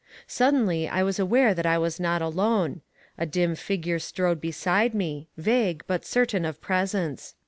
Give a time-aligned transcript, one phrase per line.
[0.25, 2.81] Suddenly I was aware that I was not alone.
[3.19, 7.35] A dim figure strode beside me, vague, but certain of presence.